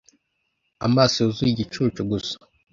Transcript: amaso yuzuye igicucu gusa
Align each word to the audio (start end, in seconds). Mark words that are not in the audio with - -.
amaso 0.87 1.15
yuzuye 1.19 1.51
igicucu 1.51 1.99
gusa 2.11 2.35